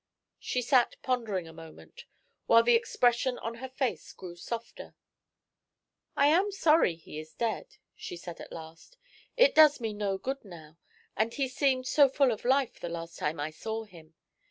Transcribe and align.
She 0.39 0.63
sat 0.63 0.95
pondering 1.03 1.47
a 1.47 1.53
moment, 1.53 2.05
while 2.47 2.63
the 2.63 2.73
expression 2.73 3.37
on 3.37 3.57
her 3.61 3.69
face 3.69 4.13
grew 4.13 4.35
softer. 4.35 4.95
"I 6.15 6.25
am 6.29 6.51
sorry 6.51 6.95
he 6.95 7.19
is 7.19 7.35
dead," 7.35 7.75
she 7.95 8.17
said, 8.17 8.41
at 8.41 8.51
last. 8.51 8.97
"It 9.37 9.53
does 9.53 9.79
me 9.79 9.93
no 9.93 10.17
good 10.17 10.43
now 10.43 10.79
and 11.15 11.31
he 11.31 11.47
seemed 11.47 11.85
so 11.85 12.09
full 12.09 12.31
of 12.31 12.45
life 12.45 12.79
the 12.79 12.89
last 12.89 13.19
time 13.19 13.39
I 13.39 13.51
saw 13.51 13.83
him. 13.83 14.15